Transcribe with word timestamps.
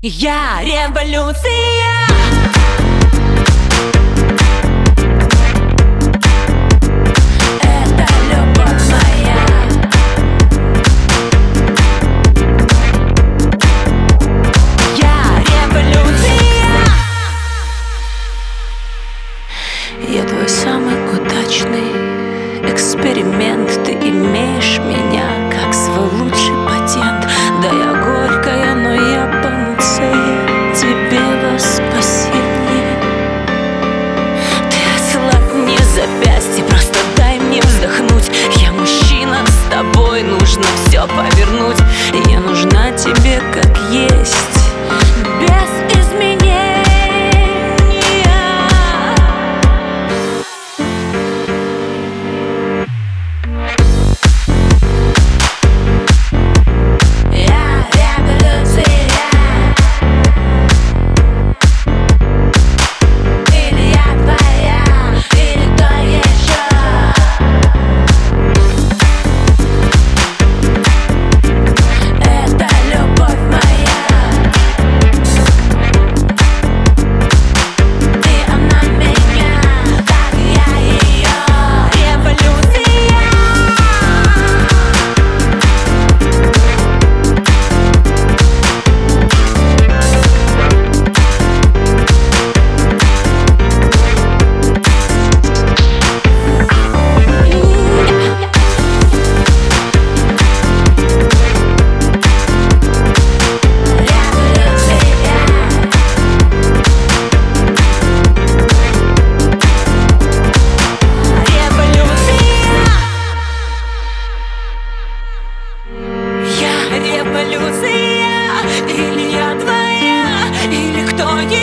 Я 0.00 0.60
революция. 0.62 2.06
Я 20.08 20.22
твой 20.24 20.48
самый 20.48 20.94
удачный 21.12 22.70
эксперимент 22.70 23.77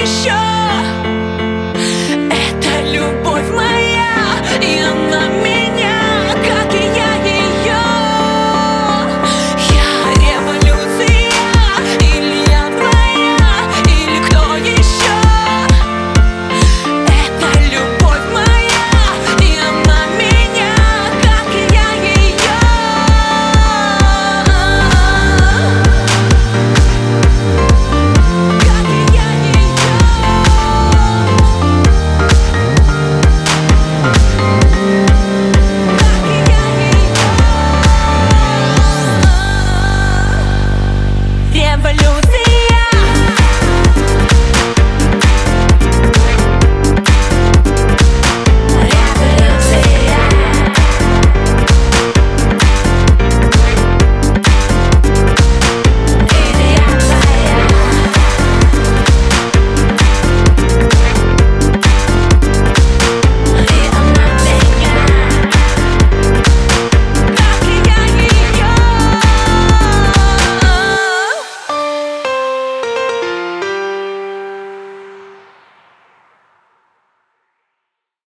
революция, 0.05 0.54
Революция 41.55 42.44